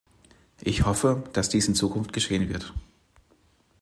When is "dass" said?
1.33-1.49